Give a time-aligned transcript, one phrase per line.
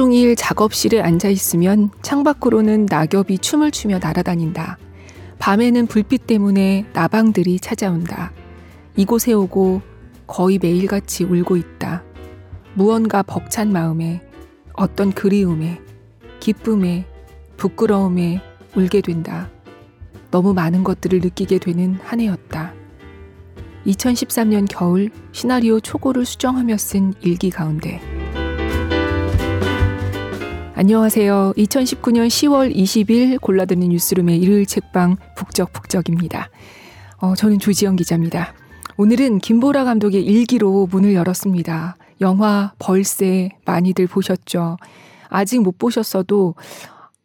[0.00, 4.78] 종일 작업실에 앉아 있으면 창밖으로는 낙엽이 춤을 추며 날아다닌다.
[5.38, 8.32] 밤에는 불빛 때문에 나방들이 찾아온다.
[8.96, 9.82] 이곳에 오고
[10.26, 12.02] 거의 매일같이 울고 있다.
[12.72, 14.22] 무언가 벅찬 마음에,
[14.72, 15.78] 어떤 그리움에,
[16.40, 17.04] 기쁨에,
[17.58, 18.40] 부끄러움에
[18.74, 19.50] 울게 된다.
[20.30, 22.72] 너무 많은 것들을 느끼게 되는 한 해였다.
[23.84, 28.00] 2013년 겨울 시나리오 초고를 수정하며 쓴 일기 가운데
[30.80, 31.52] 안녕하세요.
[31.58, 36.48] 2019년 10월 20일 골라드는 뉴스룸의 일요일 책방 북적북적입니다.
[37.18, 38.54] 어, 저는 조지영 기자입니다.
[38.96, 41.98] 오늘은 김보라 감독의 일기로 문을 열었습니다.
[42.22, 44.78] 영화 벌새 많이들 보셨죠?
[45.28, 46.54] 아직 못 보셨어도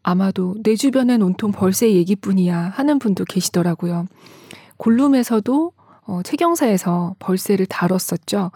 [0.03, 4.05] 아마도 내 주변엔 온통 벌새 얘기뿐이야 하는 분도 계시더라고요.
[4.75, 5.71] 골룸에서도
[6.07, 8.51] 어, 책영사에서 벌새를 다뤘었죠.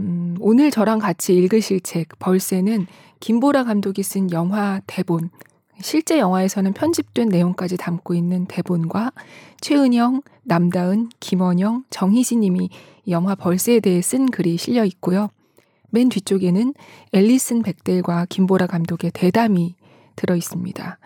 [0.00, 2.86] 음, 오늘 저랑 같이 읽으실 책 벌새는
[3.20, 5.30] 김보라 감독이 쓴 영화 대본,
[5.82, 9.12] 실제 영화에서는 편집된 내용까지 담고 있는 대본과
[9.60, 12.70] 최은영, 남다은, 김원영, 정희진 님이
[13.08, 15.28] 영화 벌새에 대해 쓴 글이 실려 있고요.
[15.90, 16.72] 맨 뒤쪽에는
[17.12, 19.74] 앨리슨 백델과 김보라 감독의 대담이
[20.16, 20.98] 들어 있습니다.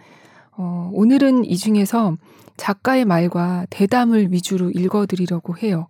[0.56, 2.16] 어, 오늘은 이 중에서
[2.56, 5.88] 작가의 말과 대담을 위주로 읽어드리려고 해요.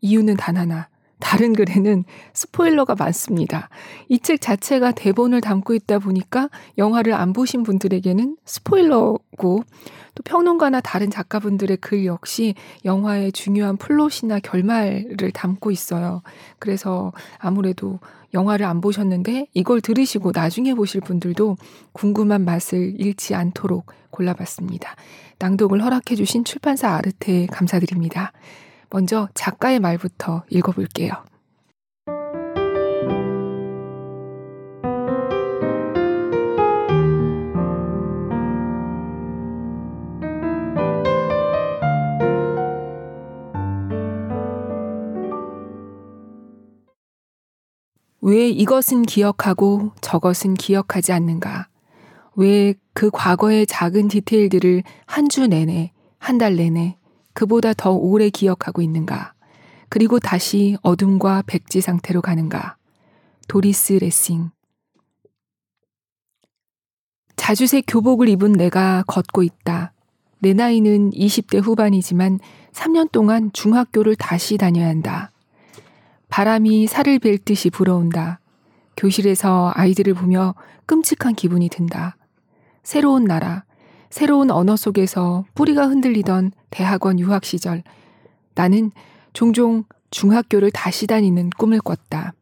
[0.00, 0.88] 이유는 단 하나.
[1.20, 3.68] 다른 글에는 스포일러가 많습니다.
[4.08, 6.48] 이 책 자체가 대본을 담고 있다 보니까
[6.78, 9.64] 영화를 안 보신 분들에게는 스포일러고
[10.14, 12.54] 또 평론가나 다른 작가분들의 글 역시
[12.84, 16.22] 영화의 중요한 플롯이나 결말을 담고 있어요.
[16.58, 17.98] 그래서 아무래도
[18.32, 21.56] 영화를 안 보셨는데 이걸 들으시고 나중에 보실 분들도
[21.92, 24.94] 궁금한 맛을 잃지 않도록 골라봤습니다.
[25.38, 28.32] 낭독을 허락해주신 출판사 아르테에 감사드립니다.
[28.94, 31.14] 먼저 작가의 말부터 읽어볼게요.
[48.20, 51.66] 왜 이것은 기억하고 저것은 기억하지 않는가?
[52.36, 56.96] 왜 그 과거의 작은 디테일들을 한 주 내내, 한 달 내내,
[57.34, 59.34] 그보다 더 오래 기억하고 있는가?
[59.88, 62.76] 그리고 다시 어둠과 백지 상태로 가는가?
[63.48, 64.50] 도리스 레싱.
[67.36, 69.92] 자주색 교복을 입은 내가 걷고 있다.
[70.38, 72.38] 내 나이는 20대 후반이지만
[72.72, 75.30] 3년 동안 중학교를 다시 다녀야 한다.
[76.28, 78.40] 바람이 살을 벨 듯이 불어온다.
[78.96, 80.54] 교실에서 아이들을 보며
[80.86, 82.16] 끔찍한 기분이 든다.
[82.82, 83.64] 새로운 나라,
[84.14, 87.82] 새로운 언어 속에서 뿌리가 흔들리던 대학원 유학 시절,
[88.54, 88.92] 나는
[89.32, 89.82] 종종
[90.12, 92.32] 중학교를 다시 다니는 꿈을 꿨다.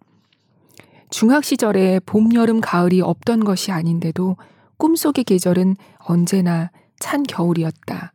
[1.08, 4.36] 중학 시절에 봄, 여름, 가을이 없던 것이 아닌데도
[4.76, 8.12] 꿈속의 계절은 언제나 찬 겨울이었다.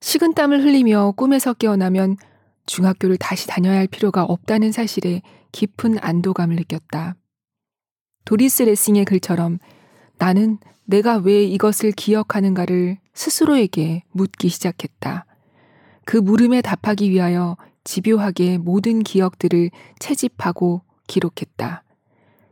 [0.00, 2.16] 식은 땀을 흘리며 꿈에서 깨어나면
[2.66, 7.14] 중학교를 다시 다녀야 할 필요가 없다는 사실에 깊은 안도감을 느꼈다.
[8.24, 9.60] 도리스 레싱의 글처럼
[10.18, 15.26] 나는 내가 왜 이것을 기억하는가를 스스로에게 묻기 시작했다.
[16.04, 21.84] 그 물음에 답하기 위하여 집요하게 모든 기억들을 채집하고 기록했다.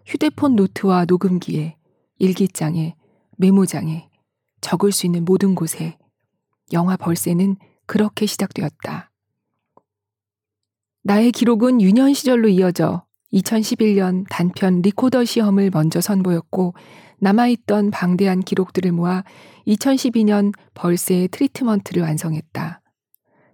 [0.06, 1.76] 휴대폰 노트와 녹음기에,
[2.18, 2.96] 일기장에,
[3.36, 4.08] 메모장에,
[4.60, 5.98] 적을 수 있는 모든 곳에
[6.72, 7.56] 영화 벌새는
[7.86, 9.10] 그렇게 시작되었다.
[11.02, 16.74] 나의 기록은 유년 시절로 이어져 2011년 단편 리코더 시험을 먼저 선보였고
[17.22, 19.22] 남아있던 방대한 기록들을 모아
[19.68, 22.80] 2012년 벌새의 트리트먼트를 완성했다.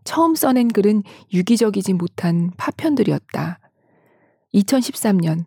[0.05, 1.03] 처음 써낸 글은
[1.34, 3.61] 유기적이지 못한 파편들이었다.
[4.55, 5.45] 2013년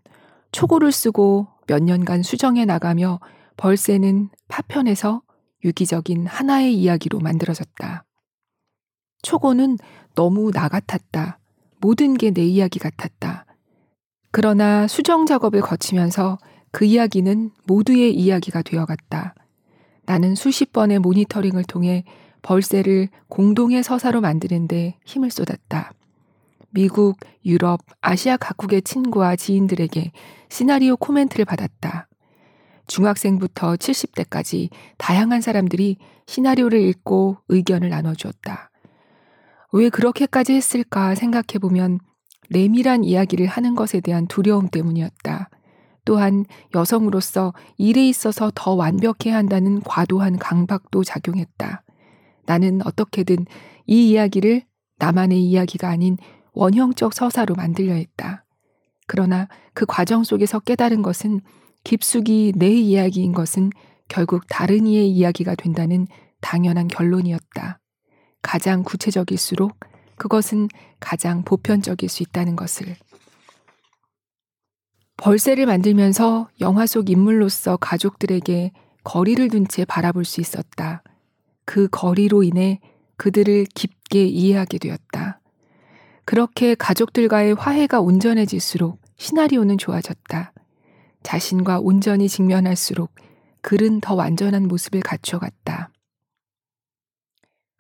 [0.52, 3.20] 초고를 쓰고 몇 년간 수정해 나가며
[3.58, 5.24] 벌새는 파편에서
[5.66, 8.06] 유기적인 하나의 이야기로 만들어졌다.
[9.24, 9.78] 초고는
[10.14, 11.40] 너무 나 같았다.
[11.80, 13.46] 모든 게 내 이야기 같았다.
[14.32, 16.38] 그러나 수정 작업을 거치면서
[16.72, 19.36] 그 이야기는 모두의 이야기가 되어갔다.
[20.06, 22.04] 나는 수십 번의 모니터링을 통해
[22.42, 25.92] 벌새를 공동의 서사로 만드는데 힘을 쏟았다.
[26.72, 30.12] 미국, 유럽, 아시아 각국의 친구와 지인들에게
[30.50, 32.08] 시나리오 코멘트를 받았다.
[32.88, 38.70] 중학생부터 70대까지 다양한 사람들이 시나리오를 읽고 의견을 나눠주었다.
[39.74, 42.00] 왜 그렇게까지 했을까 생각해보면
[42.50, 45.50] 내밀한 이야기를 하는 것에 대한 두려움 때문이었다.
[46.06, 51.84] 또한 여성으로서 일에 있어서 더 완벽해야 한다는 과도한 강박도 작용했다.
[52.46, 53.46] 나는 어떻게든
[53.88, 54.64] 이 이야기를
[54.98, 56.18] 나만의 이야기가 아닌
[56.54, 58.46] 원형적 서사로 만들려 했다.
[59.08, 61.42] 그러나 그 과정 속에서 깨달은 것은
[61.84, 63.72] 깊숙이 내 이야기인 것은
[64.08, 66.08] 결국 다른 이의 이야기가 된다는
[66.42, 67.80] 당연한 결론이었다.
[68.42, 69.80] 가장 구체적일수록
[70.18, 70.68] 그것은
[71.00, 72.96] 가장 보편적일 수 있다는 것을.
[75.22, 78.72] 벌새를 만들면서 영화 속 인물로서 가족들에게
[79.04, 81.04] 거리를 둔 채 바라볼 수 있었다.
[81.64, 82.80] 그 거리로 인해
[83.18, 85.40] 그들을 깊게 이해하게 되었다.
[86.26, 90.54] 그렇게 가족들과의 화해가 온전해질수록 시나리오는 좋아졌다.
[91.22, 93.14] 자신과 온전히 직면할수록
[93.62, 95.92] 글은 더 완전한 모습을 갖춰갔다.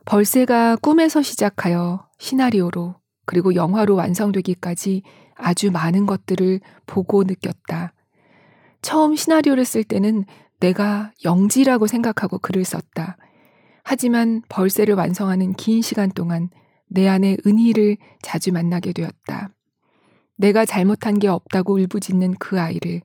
[0.06, 3.01] 벌새가 꿈에서 시작하여 시나리오로
[3.32, 5.04] 그리고 영화로 완성되기까지
[5.36, 7.94] 아주 많은 것들을 보고 느꼈다.
[8.82, 10.26] 처음 시나리오를 쓸 때는
[10.60, 13.16] 내가 영지라고 생각하고 글을 썼다.
[13.86, 16.50] 하지만 벌새를 완성하는 긴 시간 동안
[16.88, 19.52] 내 안에 은희를 자주 만나게 되었다.
[20.36, 23.02] 내가 잘못한 게 없다고 울부짖는 그 아이를,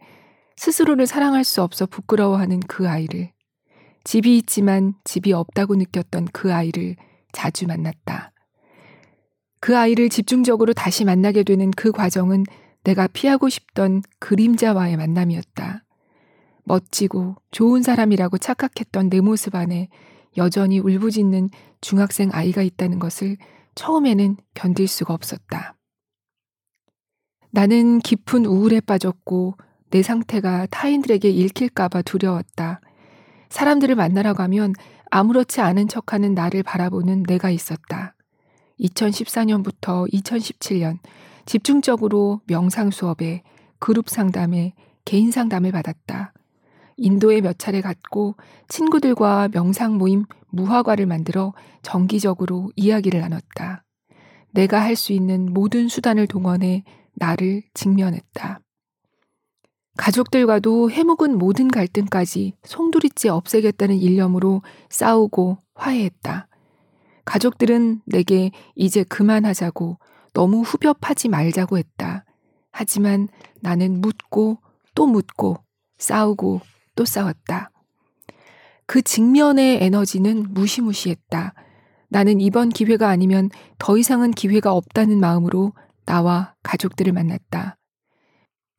[0.56, 3.30] 스스로를 사랑할 수 없어 부끄러워하는 그 아이를,
[4.02, 6.96] 집이 있지만 집이 없다고 느꼈던 그 아이를
[7.30, 8.32] 자주 만났다.
[9.60, 12.44] 그 아이를 집중적으로 다시 만나게 되는 그 과정은
[12.84, 15.82] 내가 피하고 싶던 그림자와의 만남이었다.
[16.64, 19.88] 멋지고 좋은 사람이라고 착각했던 내 모습 안에
[20.36, 21.48] 여전히 울부짖는
[21.80, 23.36] 중학생 아이가 있다는 것을
[23.74, 25.74] 처음에는 견딜 수가 없었다.
[27.50, 29.54] 나는 깊은 우울에 빠졌고
[29.90, 32.80] 내 상태가 타인들에게 읽힐까봐 두려웠다.
[33.48, 34.74] 사람들을 만나러 가면
[35.10, 38.15] 아무렇지 않은 척하는 나를 바라보는 내가 있었다.
[38.80, 40.98] 2014년부터 2017년
[41.46, 43.42] 집중적으로 명상 수업에
[43.78, 44.74] 그룹 상담에
[45.04, 46.32] 개인 상담을 받았다.
[46.96, 48.36] 인도에 몇 차례 갔고
[48.68, 51.52] 친구들과 명상 모임 무화과를 만들어
[51.82, 53.84] 정기적으로 이야기를 나눴다.
[54.52, 56.84] 내가 할 수 있는 모든 수단을 동원해
[57.14, 58.60] 나를 직면했다.
[59.98, 66.48] 가족들과도 해묵은 모든 갈등까지 송두리째 없애겠다는 일념으로 싸우고 화해했다.
[67.26, 69.98] 가족들은 내게 이제 그만하자고
[70.32, 72.24] 너무 후벼파지 말자고 했다.
[72.70, 73.28] 하지만
[73.60, 74.58] 나는 묻고
[74.94, 75.58] 또 묻고
[75.98, 76.60] 싸우고
[76.94, 77.70] 또 싸웠다.
[78.86, 81.52] 그 직면의 에너지는 무시무시했다.
[82.08, 85.72] 나는 이번 기회가 아니면 더 이상은 기회가 없다는 마음으로
[86.04, 87.76] 나와 가족들을 만났다.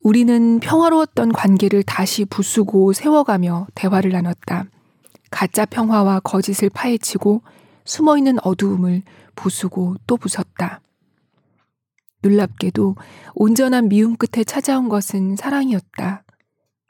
[0.02, 4.64] 우리는 평화로웠던 관계를 다시 부수고 세워가며 대화를 나눴다.
[5.30, 7.42] 가짜 평화와 거짓을 파헤치고
[7.88, 9.02] 숨어있는 어두움을
[9.34, 10.82] 부수고 또 부쉈다.
[12.20, 12.96] 놀랍게도
[13.34, 16.22] 온전한 미움 끝에 찾아온 것은 사랑이었다.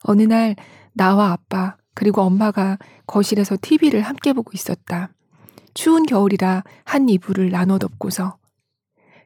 [0.03, 0.57] 어느 날
[0.93, 5.11] 나와 아빠 그리고 엄마가 거실에서 TV를 함께 보고 있었다.
[5.73, 8.37] 추운 겨울이라 한 이불을 나눠 덮고서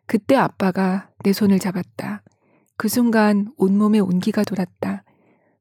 [0.07, 2.23] 그때 아빠가 내 손을 잡았다.
[2.77, 5.05] 그 순간 온몸에 온기가 돌았다.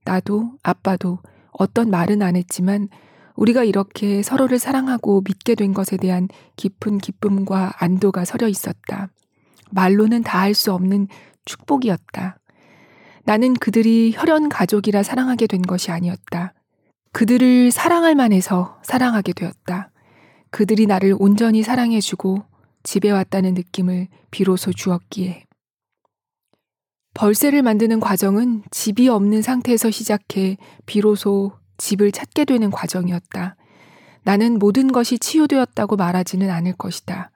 [0.04, 1.19] 나도 아빠도
[1.52, 2.90] 어떤 말은 안 했지만
[3.36, 9.10] 우리가 이렇게 서로를 사랑하고 믿게 된 것에 대한 깊은 기쁨과 안도가 서려 있었다.
[9.72, 11.07] 말로는 다 할 수 없는
[11.45, 12.38] 축복이었다.
[13.24, 16.54] 나는 그들이 혈연 가족이라 사랑하게 된 것이 아니었다.
[17.13, 19.92] 그들을 사랑할 만해서 사랑하게 되었다.
[20.50, 22.44] 그들이 나를 온전히 사랑해주고
[22.84, 25.46] 집에 왔다는 느낌을 비로소 주었기에.
[27.13, 33.55] 벌새를 만드는 과정은 집이 없는 상태에서 시작해 비로소 집을 찾게 되는 과정이었다.
[34.23, 37.31] 나는 모든 것이 치유되었다고 말하지는 않을 것이다.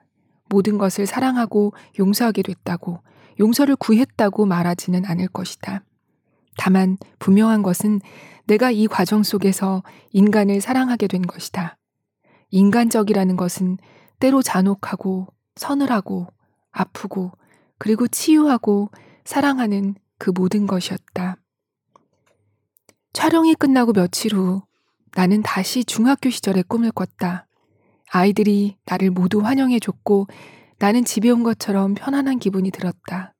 [0.48, 3.00] 모든 것을 사랑하고 용서하게 됐다고,
[3.40, 5.82] 용서를 구했다고 말하지는 않을 것이다.
[6.56, 8.00] 다만 분명한 것은
[8.46, 11.76] 내가 이 과정 속에서 인간을 사랑하게 된 것이다.
[12.50, 13.78] 인간적이라는 것은
[14.20, 15.26] 때로 잔혹하고
[15.56, 16.28] 서늘하고
[16.70, 17.32] 아프고
[17.78, 18.90] 그리고 치유하고
[19.24, 21.36] 사랑하는 그 모든 것이었다.
[23.16, 24.60] 촬영이 끝나고 며칠 후
[25.14, 27.46] 나는 다시 중학교 시절의 꿈을 꿨다.
[28.10, 30.26] 아이들이 나를 모두 환영해줬고
[30.78, 33.32] 나는 집에 온 것처럼 편안한 기분이 들었다.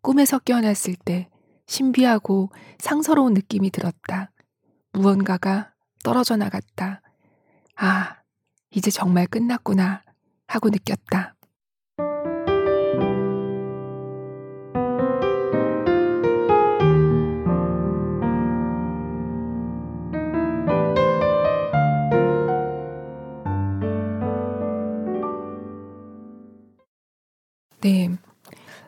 [0.00, 1.28] 꿈에서 깨어났을 때
[1.68, 4.32] 신비하고 상서로운 느낌이 들었다.
[4.92, 7.00] 무언가가 떨어져 나갔다.
[7.76, 8.16] 아,
[8.72, 10.02] 이제 정말 끝났구나
[10.48, 11.36] 하고 느꼈다.
[27.84, 28.08] 네.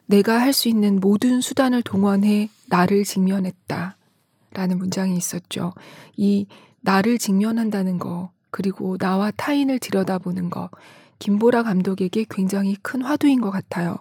[0.06, 3.94] 내가 할 수 있는 모든 수단을 동원해 나를 직면했다.
[4.52, 5.74] 라는 문장이 있었죠.
[6.16, 6.46] 이
[6.80, 10.70] 나를 직면한다는 거, 그리고 나와 타인을 들여다보는 거,
[11.18, 13.98] 김보라 감독에게 굉장히 큰 화두인 것 같아요.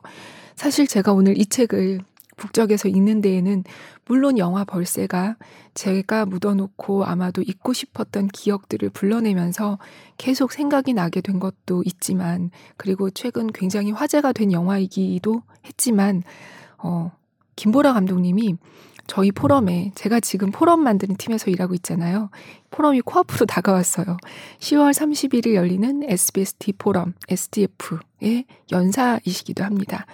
[0.55, 1.99] 사실 제가 오늘 이 책을
[2.35, 3.63] 북적에서 읽는 데에는
[4.05, 5.35] 물론 영화 벌새가
[5.73, 9.79] 제가 묻어놓고 아마도 잊고 싶었던 기억들을 불러내면서
[10.17, 16.23] 계속 생각이 나게 된 것도 있지만 그리고 최근 굉장히 화제가 된 영화이기도 했지만
[16.77, 17.11] 어
[17.55, 18.57] 김보라 감독님이
[19.07, 22.29] 저희 포럼에 제가 지금 포럼 만드는 팀에서 일하고 있잖아요.
[22.71, 24.17] 포럼이 코앞으로 다가왔어요.
[24.59, 30.05] 10월 31일 열리는 SBST 포럼 STF의 연사이시기도 합니다.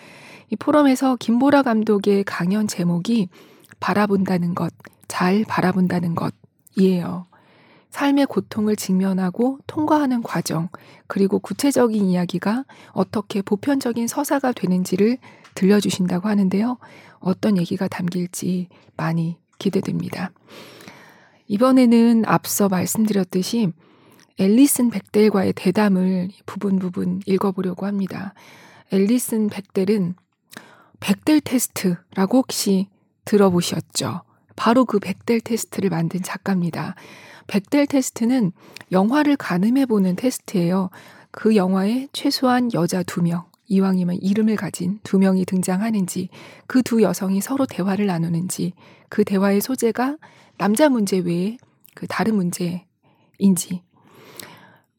[0.52, 3.30] 이 포럼에서 김보라 감독의 강연 제목이
[3.80, 4.74] 바라본다는 것,
[5.08, 7.26] 잘 바라본다는 것이에요.
[7.90, 10.68] 삶의 고통을 직면하고 통과하는 과정,
[11.08, 15.18] 그리고 구체적인 이야기가 어떻게 보편적인 서사가 되는지를
[15.56, 16.78] 들려주신다고 하는데요.
[17.20, 18.68] 어떤 얘기가 담길지
[18.98, 20.32] 많이 기대됩니다.
[21.48, 23.72] 이번에는 앞서 말씀드렸듯이
[24.38, 28.34] 앨리슨 백델과의 대담을 부분 부분 읽어보려고 합니다.
[28.92, 30.16] 앨리슨 백델은
[31.02, 32.88] 백델 테스트라고 혹시
[33.26, 34.22] 들어보셨죠?
[34.56, 36.96] 바로 그 백델 테스트를 만든 작가입니다.
[37.48, 38.52] 백델 테스트는
[38.92, 40.90] 영화를 가늠해 보는 테스트예요.
[41.32, 46.30] 그 영화에 최소한 여자 두 명, 이왕이면 이름을 가진 두 명이 등장하는지,
[46.68, 48.74] 그 두 여성이 서로 대화를 나누는지,
[49.10, 50.18] 그 대화의 소재가
[50.58, 51.58] 남자 문제 외에
[51.96, 53.82] 그 다른 문제인지,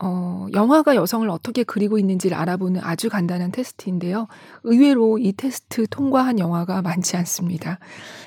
[0.04, 4.26] 어, 영화가 여성을 어떻게 그리고 있는지를 알아보는 아주 간단한 테스트인데요.
[4.64, 7.78] 의외로 이 테스트 통과한 영화가 많지 않습니다.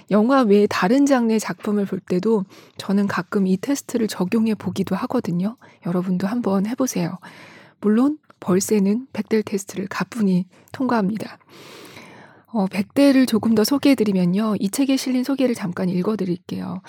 [0.10, 2.46] 영화 외에 다른 장르의 작품을 볼 때도
[2.78, 5.58] 저는 가끔 이 테스트를 적용해 보기도 하거든요.
[5.86, 7.18] 여러분도 한번 해보세요.
[7.82, 11.40] 물론 벌새는 백델 테스트를 가뿐히 통과합니다.
[12.54, 14.56] 어, 백델을 조금 더 소개해드리면요.
[14.60, 16.82] 이 책에 실린 소개를 잠깐 읽어드릴게요.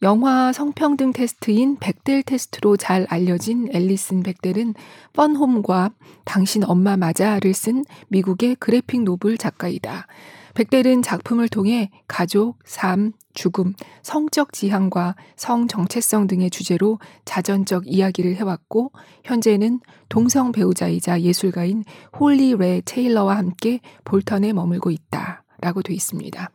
[0.00, 4.74] 영화 성평등 테스트인 백델 테스트로 잘 알려진 앨리슨 백델은
[5.12, 5.90] 펀홈과
[6.24, 10.06] 당신 엄마 맞아를 쓴 미국의 그래픽 노블 작가이다.
[10.54, 18.92] 백델은 작품을 통해 가족, 삶, 죽음, 성적 지향과 성 정체성 등의 주제로 자전적 이야기를 해왔고,
[19.24, 21.82] 현재는 동성 배우자이자 예술가인
[22.18, 25.42] 홀리 레 테일러와 함께 볼턴에 머물고 있다.
[25.60, 26.50] 라고 돼 있습니다.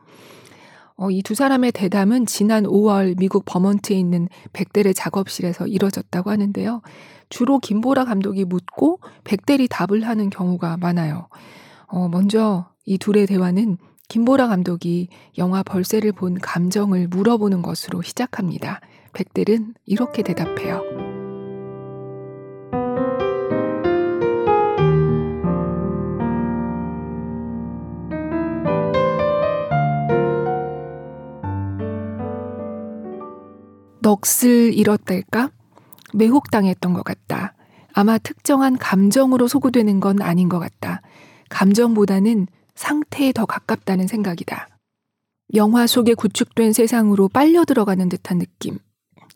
[1.04, 6.82] 어, 이 두 사람의 대담은 지난 5월 미국 버먼트에 있는 백델의 작업실에서 이뤄졌다고 하는데요.
[7.28, 11.28] 주로 김보라 감독이 묻고 백델이 답을 하는 경우가 많아요.
[11.88, 18.80] 어, 먼저 이 둘의 대화는 김보라 감독이 영화 벌새를 본 감정을 물어보는 것으로 시작합니다.
[19.12, 20.93] 백델은 이렇게 대답해요.
[34.04, 35.50] 넋을 잃었달까?
[36.14, 37.56] 매혹당했던 것 같다.
[37.94, 41.02] 아마 특정한 감정으로 소구되는 건 아닌 것 같다.
[41.50, 44.68] 감정보다는 상태에 더 가깝다는 생각이다.
[45.56, 48.78] 영화 속에 구축된 세상으로 빨려 들어가는 듯한 느낌.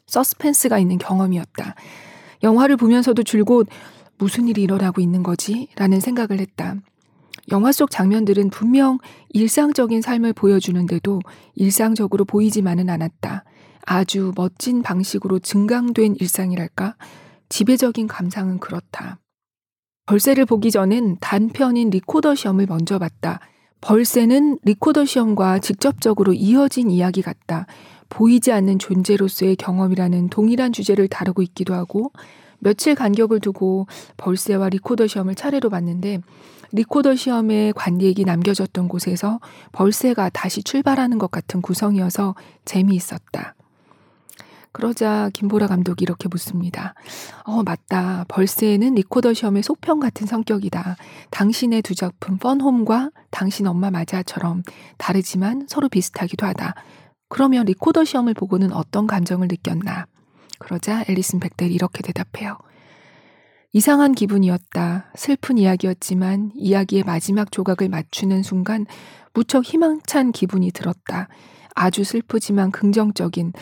[0.08, 1.76] 서스펜스가 있는 경험이었다.
[2.44, 3.68] 영화를 보면서도 줄곧
[4.18, 5.70] 무슨 일이 일어나고 있는 거지?
[5.76, 6.76] 라는 생각을 했다.
[7.52, 8.98] 영화 속 장면들은 분명
[9.30, 11.22] 일상적인 삶을 보여주는데도
[11.56, 13.46] 일상적으로 보이지만은 않았다.
[13.90, 16.96] 아주 멋진 방식으로 증강된 일상이랄까?
[17.48, 19.18] 지배적인 감상은 그렇다.
[20.08, 23.40] 벌새를 보기 전엔 단편인 리코더 시험을 먼저 봤다.
[23.80, 27.66] 벌새는 리코더 시험과 직접적으로 이어진 이야기 같다.
[28.10, 32.12] 보이지 않는 존재로서의 경험이라는 동일한 주제를 다루고 있기도 하고
[32.60, 36.20] 며칠 간격을 두고 벌새와 리코더 시험을 차례로 봤는데
[36.74, 39.40] 리코더 시험에 관객이 남겨졌던 곳에서
[39.72, 43.57] 벌새가 다시 출발하는 것 같은 구성이어서 재미있었다.
[44.78, 46.94] 그러자 김보라 감독이 이렇게 묻습니다.
[47.46, 48.26] 어, 맞다.
[48.28, 50.98] 벌새는 리코더 시험의 속편 같은 성격이다.
[51.32, 54.62] 당신의 두 작품 펀홈과 당신 엄마 맞아처럼
[55.00, 56.76] 다르지만 서로 비슷하기도 하다.
[57.28, 60.06] 그러면 리코더 시험을 보고는 어떤 감정을 느꼈나?
[60.60, 62.56] 그러자 앨리슨 백델이 이렇게 대답해요.
[63.74, 65.12] 이상한 기분이었다.
[65.16, 68.86] 슬픈 이야기였지만 이야기의 마지막 조각을 맞추는 순간
[69.34, 71.30] 무척 희망찬 기분이 들었다.
[71.74, 73.54] 아주 슬프지만 긍정적인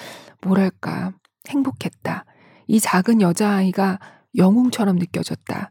[0.45, 1.11] 뭐랄까,
[1.47, 2.25] 행복했다.
[2.67, 3.99] 이 작은 여자아이가
[4.37, 5.69] 영웅처럼 느껴졌다.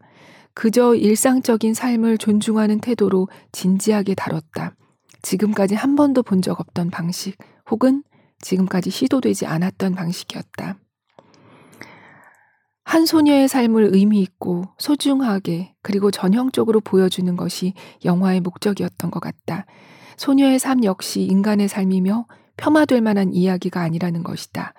[0.53, 4.75] 그저 일상적인 삶을 존중하는 태도로 진지하게 다뤘다.
[5.23, 7.37] 지금까지 한 번도 본 적 없던 방식,
[7.71, 8.03] 혹은
[8.41, 10.77] 지금까지 시도되지 않았던 방식이었다.
[12.85, 17.73] 한 소녀의 삶을 의미 있고 소중하게 그리고 전형적으로 보여주는 것이
[18.05, 19.65] 영화의 목적이었던 것 같다.
[20.19, 24.75] 소녀의 삶 역시 인간의 삶이며 폄하될 만한 이야기가 아니라는 것이다.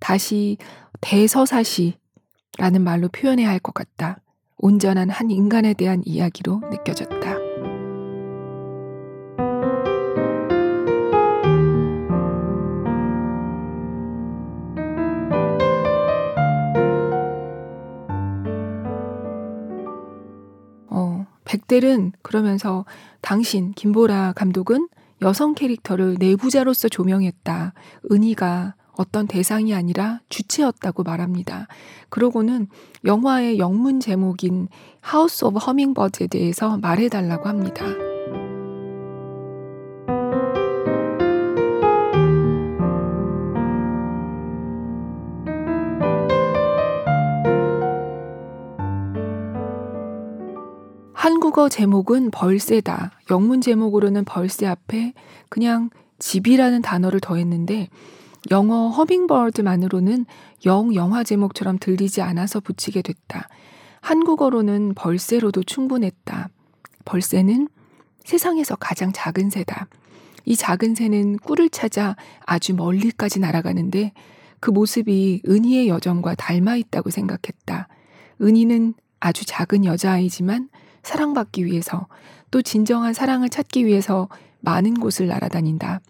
[0.00, 0.56] 다시
[1.00, 1.98] 대서사시라는
[2.84, 4.20] 말로 표현해야 할 것 같다.
[4.56, 7.36] 온전한 한 인간에 대한 이야기로 느껴졌다.
[20.90, 22.84] 어, 백델은 그러면서
[23.20, 24.88] 당신 김보라 감독은
[25.22, 27.72] 여성 캐릭터를 내부자로서 조명했다.
[28.10, 31.68] 은희가 어떤 대상이 아니라 주체였다고 말합니다.
[32.08, 32.66] 그러고는
[33.04, 34.68] 영화의 영문 제목인
[35.00, 38.07] House of Hummingbird에 대해서 말해달라고 합니다.
[51.58, 53.10] 한국어 제목은 벌새다.
[53.32, 55.12] 영문 제목으로는 벌새 앞에
[55.48, 57.88] 그냥 집이라는 단어를 더했는데
[58.52, 60.24] 영어 허밍버드만으로는
[60.66, 63.48] 영 영화 제목처럼 들리지 않아서 붙이게 됐다.
[64.02, 66.48] 한국어로는 벌새로도 충분했다.
[67.04, 67.66] 벌새는
[68.22, 69.88] 세상에서 가장 작은 새다.
[70.44, 72.14] 이 작은 새는 꿀을 찾아
[72.46, 74.12] 아주 멀리까지 날아가는데
[74.60, 77.88] 그 모습이 은희의 여정과 닮아 있다고 생각했다.
[78.40, 80.68] 은희는 아주 작은 여자아이지만
[81.08, 82.06] 사랑받기 위해서
[82.50, 84.28] 또 진정한 사랑을 찾기 위해서
[84.60, 86.00] 많은 곳을 날아다닌다.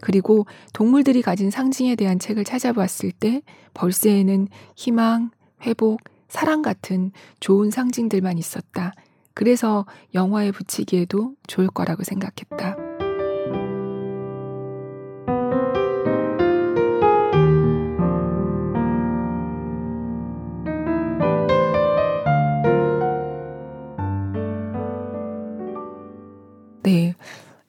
[0.00, 3.42] 그리고 동물들이 가진 상징에 대한 책을 찾아봤을 때
[3.74, 5.30] 벌새에는 희망,
[5.62, 8.92] 회복, 사랑 같은 좋은 상징들만 있었다.
[9.34, 12.87] 그래서 영화에 붙이기에도 좋을 거라고 생각했다.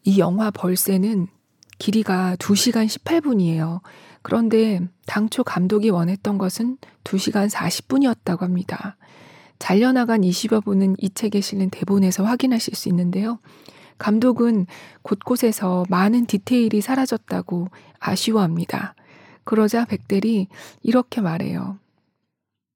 [0.04, 1.28] 이 영화 벌새는
[1.78, 3.82] 길이가 2시간 18분이에요.
[4.22, 8.98] 그런데 당초 감독이 원했던 것은 2시간 40분이었다고 합니다.
[9.60, 13.40] 잘려나간 20여 분은 이 책에 실린 대본에서 확인하실 수 있는데요.
[13.98, 14.66] 감독은
[15.02, 17.68] 곳곳에서 많은 디테일이 사라졌다고
[18.00, 18.96] 아쉬워합니다.
[19.44, 20.48] 그러자 백델이
[20.84, 21.78] 이렇게 말해요.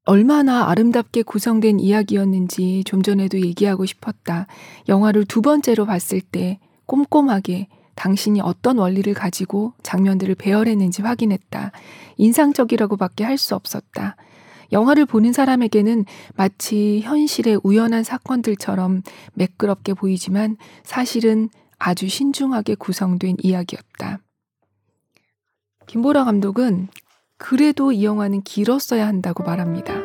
[0.05, 4.47] 얼마나 아름답게 구성된 이야기였는지 좀 전에도 얘기하고 싶었다.
[4.89, 11.71] 영화를 두 번째로 봤을 때 꼼꼼하게 당신이 어떤 원리를 가지고 장면들을 배열했는지 확인했다.
[12.17, 14.15] 인상적이라고밖에 할 수 없었다.
[14.71, 19.03] 영화를 보는 사람에게는 마치 현실의 우연한 사건들처럼
[19.35, 24.19] 매끄럽게 보이지만 사실은 아주 신중하게 구성된 이야기였다.
[25.85, 26.87] 김보라 감독은
[27.37, 30.02] 그래도 이 영화는 길었어야 한다고 말합니다.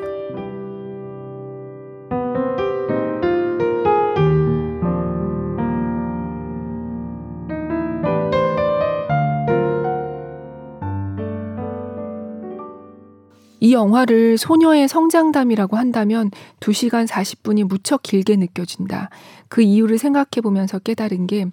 [13.69, 19.11] 이 영화를 소녀의 성장담이라고 한다면 2시간 40분이 무척 길게 느껴진다.
[19.49, 21.45] 그 이유를 생각해 보면서 깨달은 게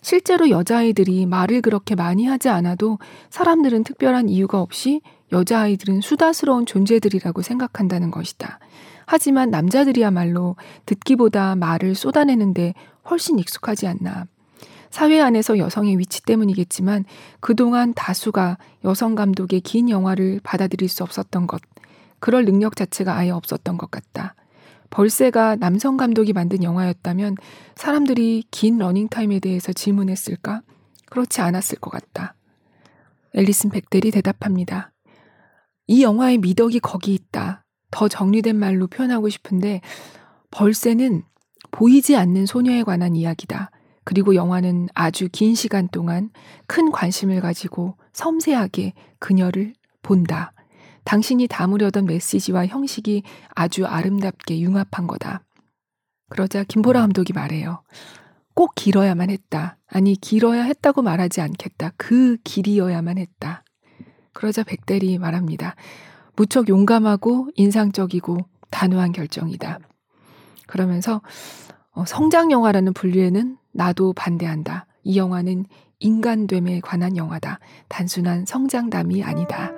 [0.00, 8.10] 실제로 여자아이들이 말을 그렇게 많이 하지 않아도 사람들은 특별한 이유가 없이 여자아이들은 수다스러운 존재들이라고 생각한다는
[8.10, 8.60] 것이다.
[9.04, 12.72] 하지만 남자들이야말로 듣기보다 말을 쏟아내는데
[13.10, 14.24] 훨씬 익숙하지 않나.
[14.90, 17.04] 사회 안에서 여성의 위치 때문이겠지만
[17.40, 21.60] 그동안 다수가 여성 감독의 긴 영화를 받아들일 수 없었던 것,
[22.20, 24.34] 그럴 능력 자체가 아예 없었던 것 같다.
[24.90, 27.36] 벌새가 남성 감독이 만든 영화였다면
[27.76, 30.62] 사람들이 긴 러닝타임에 대해서 질문했을까?
[31.06, 32.34] 그렇지 않았을 것 같다.
[33.34, 34.92] 앨리슨 백델이 대답합니다.
[35.86, 37.64] 이 영화의 미덕이 거기 있다.
[37.90, 39.80] 더 정리된 말로 표현하고 싶은데
[40.50, 41.22] 벌새는
[41.70, 43.70] 보이지 않는 소녀에 관한 이야기다.
[44.08, 46.30] 그리고 영화는 아주 긴 시간 동안
[46.66, 50.54] 큰 관심을 가지고 섬세하게 그녀를 본다.
[51.04, 53.22] 당신이 담으려던 메시지와 형식이
[53.54, 55.42] 아주 아름답게 융합한 거다.
[56.30, 57.82] 그러자 김보라 감독이 말해요.
[58.54, 59.76] 꼭 길어야만 했다.
[59.86, 61.92] 아니, 길어야 했다고 말하지 않겠다.
[61.98, 63.62] 그 길이어야만 했다.
[64.32, 65.74] 그러자 백대리 말합니다.
[66.34, 68.38] 무척 용감하고 인상적이고
[68.70, 69.80] 단호한 결정이다.
[70.66, 71.20] 그러면서
[71.90, 74.86] 어, 성장 영화라는 분류에는 나도 반대한다.
[75.04, 75.64] 이 영화는
[76.00, 77.60] 인간됨에 관한 영화다.
[77.86, 79.70] 단순한 성장담이 아니다.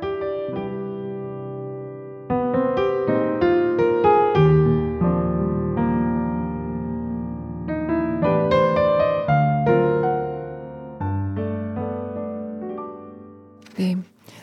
[13.76, 13.98] 네.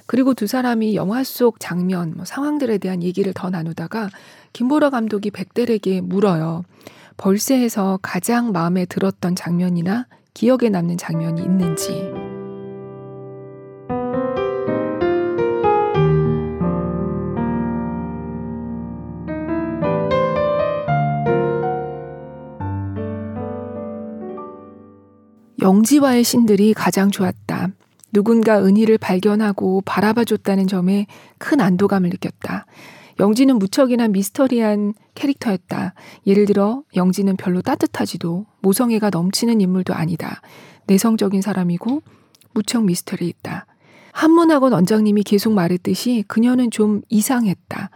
[0.06, 4.12] 그리고 두 사람이 영화 속 장면, 뭐 상황들에 대한 얘기를 더 나누다가
[4.54, 6.64] 김보라 감독이 백델에게 물어요.
[7.18, 12.14] 벌새에서 가장 마음에 들었던 장면이나 기억에 남는 장면이 있는지.
[25.60, 27.70] 영지와의 신들이 가장 좋았다.
[28.14, 31.08] 누군가 은희를 발견하고 바라봐줬다는 점에
[31.40, 32.68] 큰 안도감을 느꼈다.
[33.20, 35.94] 영지는 무척이나 미스터리한 캐릭터였다.
[36.28, 40.42] 예를 들어 영지는 별로 따뜻하지도 모성애가 넘치는 인물도 아니다.
[40.86, 42.02] 내성적인 사람이고
[42.54, 43.66] 무척 미스터리했다.
[44.12, 47.90] 한문학원 원장님이 계속 말했듯이 그녀는 좀 이상했다.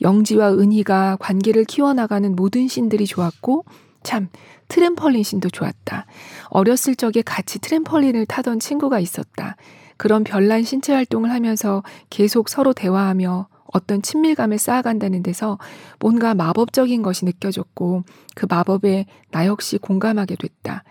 [0.00, 3.64] 영지와 은희가 관계를 키워나가는 모든 신들이 좋았고
[4.02, 4.28] 참
[4.68, 6.06] 트램펄린 신도 좋았다.
[6.50, 9.56] 어렸을 적에 같이 트램펄린을 타던 친구가 있었다.
[9.96, 15.58] 그런 별난 신체 활동을 하면서 계속 서로 대화하며 어떤 친밀감을 쌓아간다는 데서
[15.98, 18.04] 뭔가 마법적인 것이 느껴졌고
[18.34, 20.84] 그 마법에 나 역시 공감하게 됐다.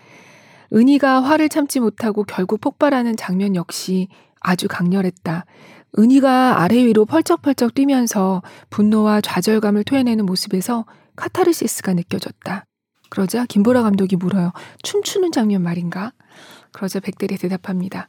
[0.72, 4.08] 은희가 화를 참지 못하고 결국 폭발하는 장면 역시
[4.40, 5.44] 아주 강렬했다.
[5.98, 10.84] 은희가 아래 위로 펄쩍펄쩍 뛰면서 분노와 좌절감을 토해내는 모습에서
[11.16, 12.64] 카타르시스가 느껴졌다.
[13.10, 14.52] 그러자 김보라 감독이 물어요.
[14.82, 16.12] 춤추는 장면 말인가?
[16.72, 18.08] 그러자 백대리 대답합니다.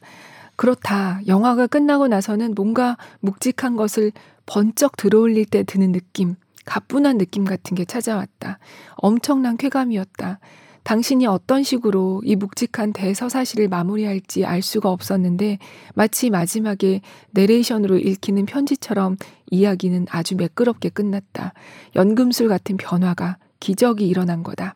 [0.60, 1.22] 그렇다.
[1.26, 4.12] 영화가 끝나고 나서는 뭔가 묵직한 것을
[4.44, 6.34] 번쩍 들어올릴 때 드는 느낌,
[6.66, 8.58] 가뿐한 느낌 같은 게 찾아왔다.
[8.96, 10.38] 엄청난 쾌감이었다.
[10.82, 15.56] 당신이 어떤 식으로 이 묵직한 대서사실을 마무리할지 알 수가 없었는데
[15.94, 19.16] 마치 마지막에 내레이션으로 읽히는 편지처럼
[19.50, 21.54] 이야기는 아주 매끄럽게 끝났다.
[21.96, 24.74] 연금술 같은 변화가 기적이 일어난 거다.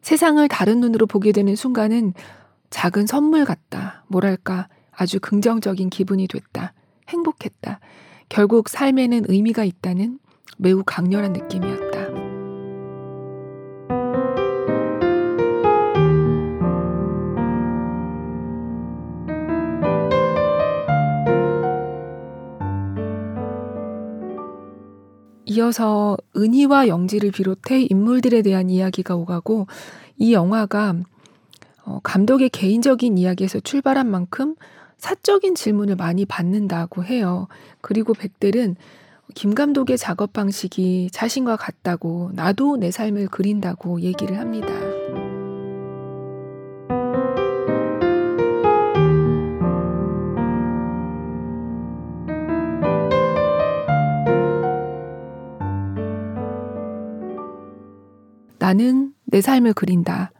[0.00, 2.14] 세상을 다른 눈으로 보게 되는 순간은
[2.70, 4.04] 작은 선물 같다.
[4.08, 6.72] 뭐랄까, 아주 긍정적인 기분이 됐다.
[7.08, 7.80] 행복했다.
[8.28, 10.18] 결국 삶에는 의미가 있다는
[10.56, 11.96] 매우 강렬한 느낌이었다.
[25.48, 29.66] 이어서 은희와 영지를 비롯해 인물들에 대한 이야기가 오가고
[30.18, 30.94] 이 영화가
[31.84, 34.56] 어, 감독의 개인적인 이야기에서 출발한 만큼
[34.98, 37.48] 사적인 질문을 많이 받는다고 해요.
[37.80, 38.76] 그리고 백델은
[39.34, 44.68] 김 감독의 작업 방식이 자신과 같다고 나도 내 삶을 그린다고 얘기를 합니다.
[58.58, 60.32] 나는 내 삶을 그린다.